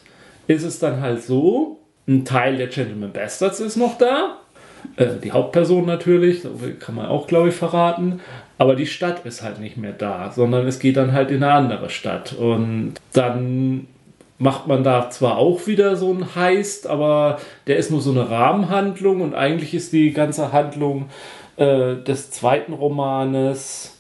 [0.48, 4.38] ist es dann halt so, ein Teil der Gentleman Bastards ist noch da.
[4.96, 6.44] Äh, die Hauptperson natürlich,
[6.80, 8.22] kann man auch, glaube ich, verraten.
[8.58, 11.54] Aber die Stadt ist halt nicht mehr da, sondern es geht dann halt in eine
[11.54, 12.34] andere Stadt.
[12.34, 13.88] Und dann
[14.40, 18.30] macht man da zwar auch wieder so einen Heist, aber der ist nur so eine
[18.30, 21.10] Rahmenhandlung und eigentlich ist die ganze Handlung
[21.58, 23.97] äh, des zweiten Romanes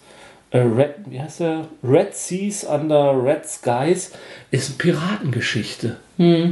[0.52, 1.68] äh, Red, wie heißt der?
[1.84, 4.12] Red Seas Under Red Skies
[4.52, 5.98] ist eine Piratengeschichte.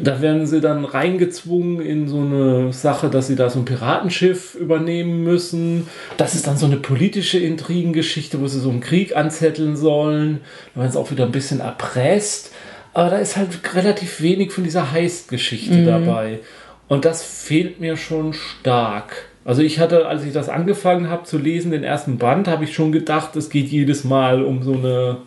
[0.03, 4.53] Da werden sie dann reingezwungen in so eine Sache, dass sie da so ein Piratenschiff
[4.55, 5.88] übernehmen müssen.
[6.17, 10.41] Das ist dann so eine politische Intrigengeschichte, wo sie so einen Krieg anzetteln sollen.
[10.73, 12.51] Da werden sie auch wieder ein bisschen erpresst.
[12.93, 16.39] Aber da ist halt relativ wenig von dieser Heist-Geschichte dabei.
[16.88, 19.29] Und das fehlt mir schon stark.
[19.45, 22.73] Also ich hatte, als ich das angefangen habe zu lesen, den ersten Band, habe ich
[22.73, 25.17] schon gedacht, es geht jedes Mal um so eine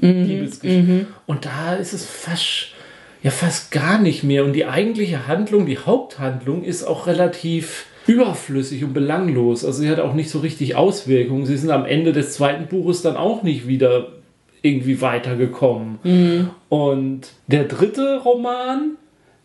[0.00, 1.06] Liebesgeschichte.
[1.26, 2.68] Und da ist es fast,
[3.22, 4.44] ja fast gar nicht mehr.
[4.44, 9.64] Und die eigentliche Handlung, die Haupthandlung, ist auch relativ überflüssig und belanglos.
[9.64, 11.44] Also sie hat auch nicht so richtig Auswirkungen.
[11.46, 14.08] Sie sind am Ende des zweiten Buches dann auch nicht wieder
[14.62, 15.98] irgendwie weitergekommen.
[16.70, 18.92] Und der dritte Roman,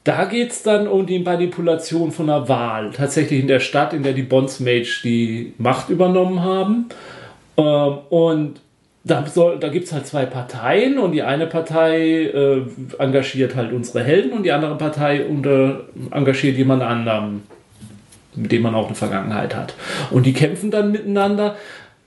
[0.09, 2.89] da geht es dann um die Manipulation von einer Wahl.
[2.91, 6.89] Tatsächlich in der Stadt, in der die Bondsmage die Macht übernommen haben.
[7.57, 8.59] Ähm, und
[9.03, 9.23] da,
[9.59, 12.61] da gibt es halt zwei Parteien und die eine Partei äh,
[12.97, 17.43] engagiert halt unsere Helden und die andere Partei unter, engagiert jemand anderen,
[18.33, 19.75] mit dem man auch eine Vergangenheit hat.
[20.09, 21.55] Und die kämpfen dann miteinander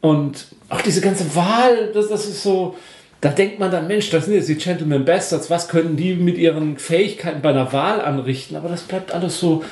[0.01, 2.75] und auch diese ganze Wahl, das, das ist so,
[3.23, 6.37] da denkt man dann, Mensch, das sind jetzt die Gentleman Bastards, was können die mit
[6.37, 8.57] ihren Fähigkeiten bei einer Wahl anrichten?
[8.57, 9.65] Aber das bleibt alles so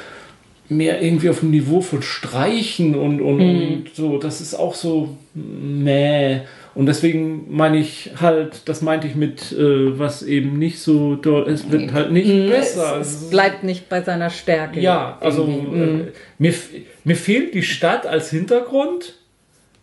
[0.68, 5.16] mehr irgendwie auf dem Niveau von Streichen und, und, und so, das ist auch so
[5.34, 6.40] meh.
[6.76, 11.48] Und deswegen meine ich halt, das meinte ich mit, äh, was eben nicht so, doll-
[11.50, 12.94] es wird halt nicht besser.
[12.94, 13.00] Mhm.
[13.02, 14.78] Es, es bleibt nicht bei seiner Stärke.
[14.78, 15.80] Ja, also irgendwie.
[16.02, 16.54] äh, mir,
[17.02, 19.14] mir fehlt die Stadt als Hintergrund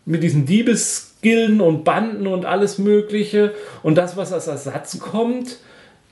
[0.05, 0.45] mit diesen
[1.23, 3.53] Diebesgilden und Banden und alles Mögliche.
[3.83, 5.57] Und das, was als Ersatz kommt,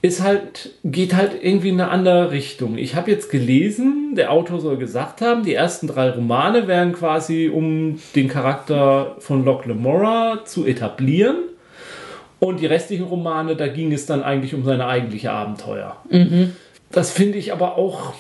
[0.02, 2.78] ist halt, geht halt irgendwie in eine andere Richtung.
[2.78, 7.50] Ich habe jetzt gelesen, der Autor soll gesagt haben, die ersten drei Romane wären quasi,
[7.52, 11.38] um den Charakter von Locke Lamora zu etablieren.
[12.40, 15.96] Und die restlichen Romane, da ging es dann eigentlich um seine eigentliche Abenteuer.
[16.92, 18.14] Das finde ich aber auch.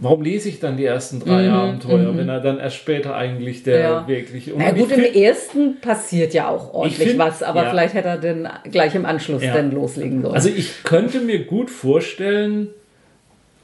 [0.00, 3.80] Warum lese ich dann die ersten drei Abenteuer, wenn er dann erst später eigentlich der
[3.80, 4.08] Ja.
[4.08, 4.52] wirklich.
[4.56, 7.70] Na gut, im ersten passiert ja auch ordentlich find- was, aber ja.
[7.70, 9.54] vielleicht hätte er denn gleich im Anschluss Ja.
[9.54, 10.34] dann loslegen sollen.
[10.34, 12.68] Also ich könnte mir gut vorstellen,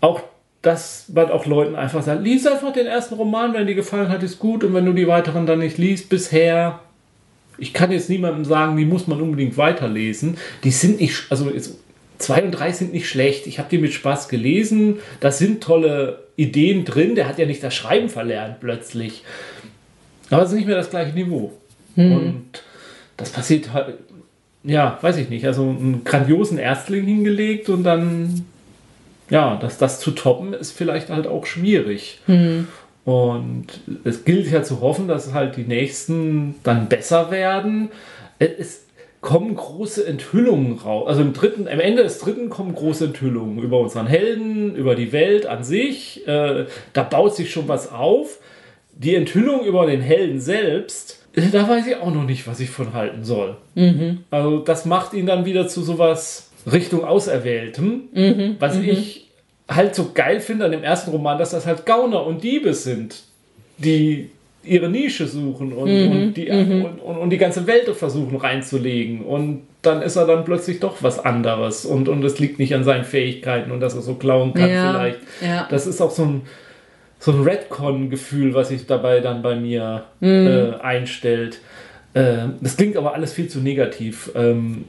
[0.00, 0.20] auch
[0.62, 4.22] dass man auch Leuten einfach sagt, lies einfach den ersten Roman, wenn dir gefallen hat,
[4.22, 6.80] ist gut und wenn du die weiteren dann nicht liest bisher,
[7.58, 10.38] ich kann jetzt niemandem sagen, die muss man unbedingt weiterlesen.
[10.64, 11.50] Die sind nicht, also
[12.18, 13.46] zwei und drei sind nicht schlecht.
[13.46, 14.96] Ich habe die mit Spaß gelesen.
[15.20, 17.14] Da sind tolle Ideen drin.
[17.14, 19.22] Der hat ja nicht das Schreiben verlernt plötzlich.
[20.30, 21.52] Aber es ist nicht mehr das gleiche Niveau.
[21.94, 22.12] Hm.
[22.12, 22.44] Und
[23.16, 23.94] das passiert halt,
[24.64, 25.46] ja, weiß ich nicht.
[25.46, 28.44] Also einen grandiosen Erstling hingelegt und dann,
[29.30, 32.20] ja, das, das zu toppen ist vielleicht halt auch schwierig.
[32.26, 32.66] Hm.
[33.04, 33.66] Und
[34.04, 37.90] es gilt ja zu hoffen, dass halt die nächsten dann besser werden.
[38.38, 38.83] Es
[39.24, 41.08] kommen große Enthüllungen raus.
[41.08, 45.12] Also im dritten, am Ende des dritten kommen große Enthüllungen über unseren Helden, über die
[45.12, 46.28] Welt an sich.
[46.28, 48.38] Äh, da baut sich schon was auf.
[48.92, 52.68] Die Enthüllung über den Helden selbst, äh, da weiß ich auch noch nicht, was ich
[52.68, 53.56] von halten soll.
[53.74, 54.24] Mhm.
[54.30, 58.56] Also das macht ihn dann wieder zu sowas Richtung Auserwähltem, mhm.
[58.58, 58.84] was mhm.
[58.84, 59.30] ich
[59.66, 63.22] halt so geil finde an dem ersten Roman, dass das halt Gauner und Diebe sind,
[63.78, 64.28] die
[64.66, 66.84] ihre Nische suchen und, mhm, und, die, mhm.
[66.84, 69.22] und, und, und, die ganze Welt versuchen reinzulegen.
[69.22, 71.84] Und dann ist er dann plötzlich doch was anderes.
[71.84, 74.90] Und, und es liegt nicht an seinen Fähigkeiten und dass er so klauen kann ja,
[74.90, 75.18] vielleicht.
[75.40, 75.66] Ja.
[75.70, 76.42] Das ist auch so ein,
[77.18, 80.46] so ein Redcon-Gefühl, was sich dabei dann bei mir mhm.
[80.46, 81.60] äh, einstellt.
[82.14, 84.30] Äh, das klingt aber alles viel zu negativ.
[84.34, 84.84] Ähm,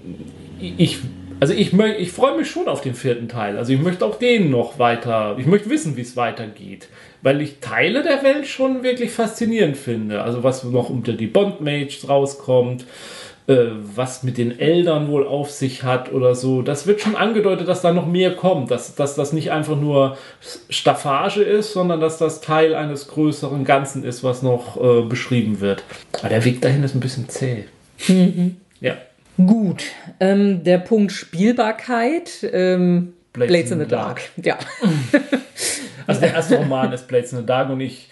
[0.60, 1.00] ich
[1.40, 3.58] also ich, ich freue mich schon auf den vierten Teil.
[3.58, 6.88] Also ich möchte auch den noch weiter, ich möchte wissen, wie es weitergeht.
[7.26, 10.22] Weil ich Teile der Welt schon wirklich faszinierend finde.
[10.22, 12.86] Also was noch unter die Bond-Mages rauskommt,
[13.48, 16.62] äh, was mit den Eltern wohl auf sich hat oder so.
[16.62, 18.70] Das wird schon angedeutet, dass da noch mehr kommt.
[18.70, 20.20] Dass, dass das nicht einfach nur
[20.70, 25.84] Staffage ist, sondern dass das Teil eines größeren Ganzen ist, was noch äh, beschrieben wird.
[26.20, 27.64] Aber der Weg dahin ist ein bisschen zäh.
[28.08, 28.58] Mhm.
[28.82, 28.98] Ja.
[29.44, 29.86] Gut,
[30.20, 32.48] ähm, der Punkt Spielbarkeit.
[32.54, 34.22] Ähm, Blades, Blades in the Dark.
[34.38, 34.46] Dark.
[34.46, 34.58] Ja.
[36.08, 38.10] Also der erste Roman ist Blades in the Dark und ich,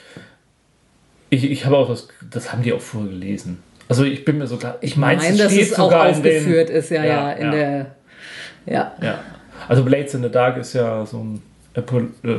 [1.30, 3.62] ich, ich habe auch das, das haben die auch vorher gelesen.
[3.88, 7.12] Also ich bin mir sogar, ich meine, mein, dass es auch aufgeführt ist, ja, ja,
[7.12, 7.52] ja in ja.
[7.52, 7.96] der,
[8.66, 8.92] ja.
[9.00, 9.20] ja.
[9.68, 11.42] Also Blades in the Dark ist ja so ein
[11.76, 12.34] äh, äh,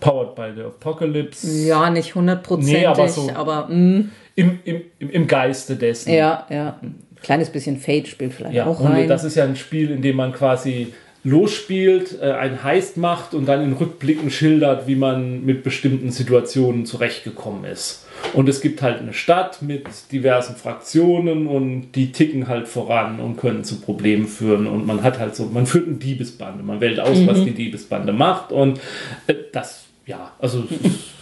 [0.00, 1.66] Powered by the Apocalypse.
[1.66, 4.10] Ja, nicht hundertprozentig, nee, aber, so aber mm.
[4.36, 6.14] im, im, im Geiste dessen.
[6.14, 6.78] Ja, ja
[7.22, 9.08] kleines bisschen Fate spielt vielleicht ja, auch rein.
[9.08, 10.92] Das ist ja ein Spiel, in dem man quasi
[11.24, 16.84] losspielt, äh, ein Heist macht und dann in Rückblicken schildert, wie man mit bestimmten Situationen
[16.84, 18.06] zurechtgekommen ist.
[18.34, 23.36] Und es gibt halt eine Stadt mit diversen Fraktionen und die ticken halt voran und
[23.36, 24.66] können zu Problemen führen.
[24.66, 27.26] Und man hat halt so, man führt eine Diebesbande, man wählt aus, mhm.
[27.26, 28.52] was die Diebesbande macht.
[28.52, 28.80] Und
[29.26, 30.64] äh, das, ja, also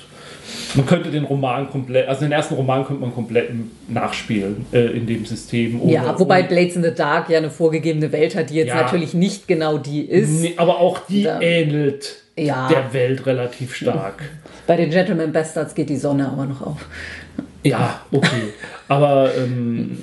[0.75, 3.51] man könnte den Roman komplett, also den ersten Roman könnte man komplett
[3.89, 5.81] nachspielen äh, in dem System.
[5.81, 8.83] Ohne, ja, wobei Blades in the Dark ja eine vorgegebene Welt hat, die jetzt ja,
[8.83, 10.43] natürlich nicht genau die ist.
[10.43, 12.69] Nee, aber auch die da, ähnelt ja.
[12.69, 14.23] der Welt relativ stark.
[14.67, 16.87] Bei den Gentleman Bastards geht die Sonne aber noch auf.
[17.63, 18.53] Ja, okay.
[18.89, 19.99] aber ähm,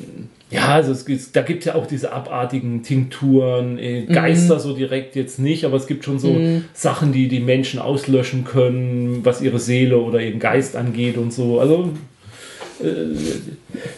[0.50, 4.60] ja, also es gibt, da gibt es ja auch diese abartigen Tinkturen, äh, Geister mhm.
[4.60, 6.66] so direkt jetzt nicht, aber es gibt schon so mhm.
[6.74, 11.60] Sachen, die die Menschen auslöschen können, was ihre Seele oder ihren Geist angeht und so.
[11.60, 11.92] Also
[12.82, 12.86] äh,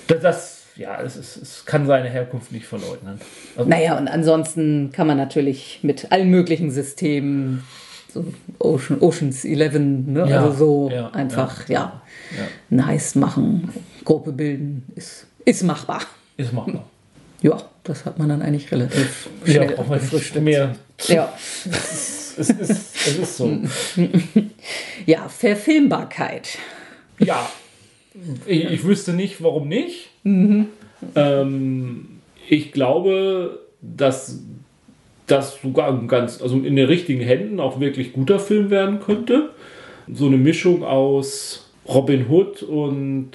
[0.08, 3.20] das, ja, es, ist, es kann seine Herkunft nicht verleugnen.
[3.56, 7.64] Also, naja, und ansonsten kann man natürlich mit allen möglichen Systemen,
[8.12, 8.26] so
[8.58, 9.74] Ocean, Oceans 11,
[10.08, 10.26] ne?
[10.28, 12.02] Ja, also so ja, einfach, ja,
[12.36, 13.70] ja, nice machen,
[14.04, 16.02] Gruppe bilden, ist, ist machbar.
[16.40, 16.86] Ist machbar.
[17.42, 20.42] Ja, das hat man dann eigentlich relativ schnell ja, befristet.
[20.42, 20.74] Mehr.
[21.08, 21.34] Ja.
[21.66, 23.60] es, ist, es ist so.
[25.06, 26.58] Ja, Verfilmbarkeit.
[27.20, 27.50] Ja,
[28.46, 30.12] ich, ich wüsste nicht, warum nicht.
[30.24, 30.68] Mhm.
[31.16, 34.40] Ähm, ich glaube, dass
[35.28, 39.50] das sogar ganz, also in den richtigen Händen auch wirklich guter Film werden könnte.
[40.12, 43.32] So eine Mischung aus Robin Hood und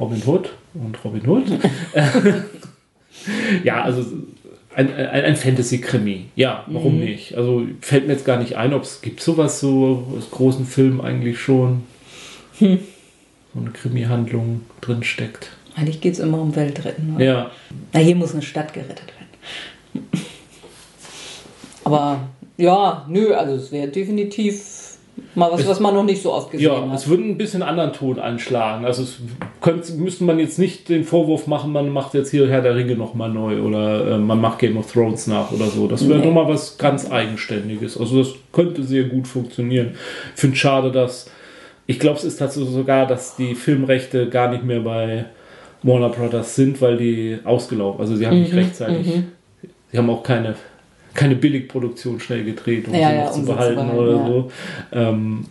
[0.00, 0.50] Robin Hood
[0.82, 1.44] und Robin Hood.
[3.64, 4.04] ja, also
[4.74, 6.26] ein, ein, ein Fantasy-Krimi.
[6.36, 7.04] Ja, warum mhm.
[7.04, 7.36] nicht?
[7.36, 11.00] Also fällt mir jetzt gar nicht ein, ob es gibt sowas so aus großen Filmen
[11.00, 11.82] eigentlich schon.
[12.58, 12.78] Hm.
[13.54, 15.50] So eine Krimi-Handlung drin steckt.
[15.74, 17.16] Eigentlich geht es immer um Weltretten.
[17.16, 17.24] Oder?
[17.24, 17.50] Ja.
[17.92, 20.08] Na, hier muss eine Stadt gerettet werden.
[21.84, 24.77] Aber ja, nö, also es wäre definitiv
[25.38, 26.86] Mal was, es, was man noch nicht so oft gesehen ja, hat.
[26.88, 28.84] Ja, es würde ein bisschen anderen Ton anschlagen.
[28.84, 29.18] Also es
[29.60, 32.96] könnte, müsste man jetzt nicht den Vorwurf machen, man macht jetzt hier Herr der Ringe
[32.96, 35.86] nochmal neu oder äh, man macht Game of Thrones nach oder so.
[35.86, 36.26] Das wäre nee.
[36.26, 37.96] nochmal was ganz Eigenständiges.
[37.98, 39.92] Also das könnte sehr gut funktionieren.
[40.34, 41.30] Ich finde es schade, dass
[41.86, 45.24] ich glaube, es ist tatsächlich sogar, dass die Filmrechte gar nicht mehr bei
[45.82, 49.32] Warner Brothers sind, weil die ausgelaufen, also sie haben mhm, nicht rechtzeitig, mhm.
[49.90, 50.54] sie haben auch keine
[51.18, 54.26] keine Billigproduktion schnell gedreht, um ja, sie ja, zu behalten, zu behalten oder ja.
[54.26, 54.50] so.
[54.92, 55.44] Ähm,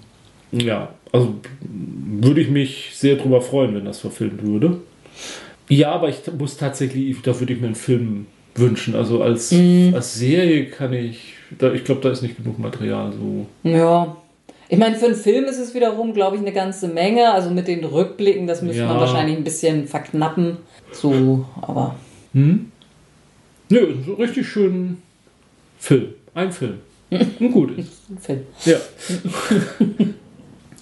[0.53, 4.79] ja, also würde ich mich sehr drüber freuen, wenn das verfilmt würde.
[5.67, 8.95] Ja, aber ich muss tatsächlich, da würde ich mir einen Film wünschen.
[8.95, 9.91] Also als, Mhm.
[9.93, 13.45] als Serie kann ich, da, ich glaube, da ist nicht genug Material so.
[13.69, 14.15] Ja.
[14.69, 17.31] Ich meine, für einen Film ist es wiederum, glaube ich, eine ganze Menge.
[17.31, 19.01] Also mit den Rückblicken, das müsste man Ja.
[19.01, 20.57] wahrscheinlich ein bisschen verknappen.
[20.93, 21.95] So, aber
[22.33, 22.71] Hm?
[23.69, 25.01] Nö, so richtig schönen
[25.77, 26.13] Film.
[26.33, 26.79] Ein Film.
[27.09, 28.01] Ein gutes.
[28.09, 28.41] ein Film.
[28.65, 28.77] Ja.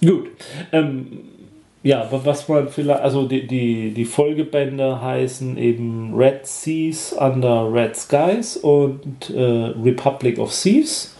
[0.04, 0.28] Gut.
[0.72, 1.06] Ähm,
[1.82, 7.72] ja, wa- was man vielleicht, also die, die, die Folgebände heißen eben Red Seas Under
[7.72, 11.14] Red Skies und äh, Republic of Thieves.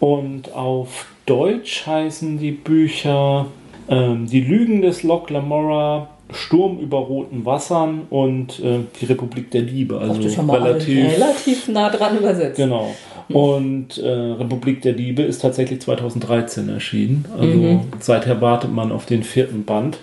[0.00, 3.46] Und auf Deutsch heißen die Bücher
[3.88, 9.62] ähm, Die Lügen des Loch Lamora, Sturm über roten Wassern und äh, die Republik der
[9.62, 9.98] Liebe.
[9.98, 12.56] Also Ach, relativ, relativ nah dran übersetzt.
[12.56, 12.94] Genau.
[13.28, 17.24] Und äh, Republik der Liebe ist tatsächlich 2013 erschienen.
[17.32, 17.80] Also Mhm.
[17.98, 19.98] seither wartet man auf den vierten Band.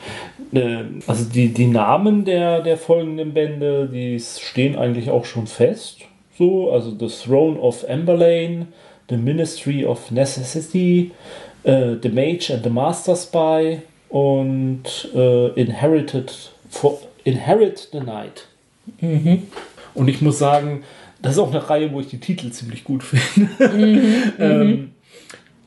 [0.53, 5.99] Äh, also die, die Namen der, der folgenden Bände, die stehen eigentlich auch schon fest.
[6.37, 8.67] So, also The Throne of Amberlane,
[9.09, 11.11] The Ministry of Necessity,
[11.63, 13.79] äh, The Mage and the Master Spy
[14.13, 18.47] und äh, Inherited for, Inherit the Night.
[19.95, 20.83] Und ich muss sagen,
[21.23, 23.49] das ist auch eine Reihe, wo ich die Titel ziemlich gut finde.
[24.39, 24.91] ähm,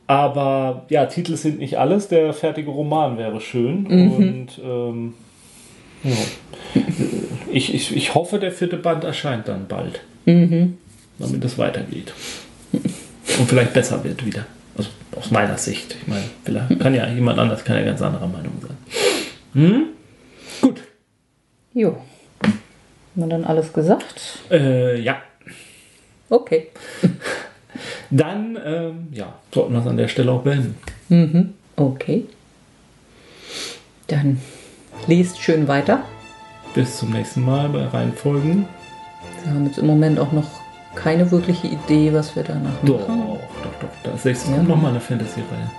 [0.07, 2.07] aber ja, Titel sind nicht alles.
[2.07, 3.85] Der fertige Roman wäre schön.
[4.15, 5.13] Und ähm,
[6.05, 6.81] ja.
[7.51, 9.99] ich, ich, ich hoffe, der vierte Band erscheint dann bald.
[11.19, 12.13] Damit es weitergeht.
[12.71, 14.45] Und vielleicht besser wird wieder.
[15.17, 15.95] Aus meiner Sicht.
[15.99, 18.77] Ich meine, vielleicht kann ja jemand anders, kann ja ganz anderer Meinung sein.
[19.53, 19.85] Hm?
[20.61, 20.83] Gut.
[21.73, 21.97] Jo.
[22.43, 22.59] Haben
[23.15, 24.39] wir dann alles gesagt?
[24.51, 25.21] Äh, ja.
[26.29, 26.67] Okay.
[28.09, 31.53] Dann, ähm, ja, sollten wir es an der Stelle auch beenden.
[31.75, 32.25] Okay.
[34.07, 34.39] Dann
[35.07, 36.03] liest schön weiter.
[36.73, 38.67] Bis zum nächsten Mal bei Reihenfolgen.
[39.43, 40.49] Wir haben jetzt im Moment auch noch
[41.03, 43.39] keine wirkliche Idee, was wir danach Doch, machen.
[43.63, 43.89] doch, doch.
[44.03, 44.57] Da ist nächstes Ja.
[44.57, 45.69] Mal nochmal eine Fantasy-Reihe.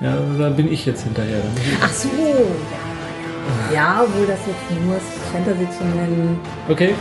[0.00, 1.38] Ja, da bin ich jetzt hinterher.
[1.56, 3.74] Ich- Ach so, ja, ja.
[3.74, 4.96] Ja, wohl das jetzt nur
[5.32, 6.94] Fantasy zu nennen, Okay,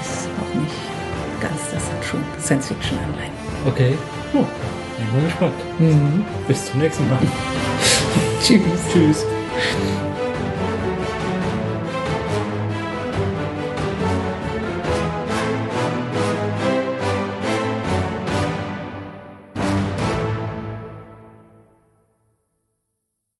[0.00, 0.74] ist auch nicht
[1.40, 3.32] ganz, das hat schon Science-Fiction-Anleihen.
[3.66, 3.96] okay.
[4.34, 4.44] Oh,
[4.98, 6.24] bin mal gespannt.
[6.48, 7.18] Bis zum nächsten Mal.
[8.42, 8.60] Tschüss.
[8.92, 9.24] Tschüss.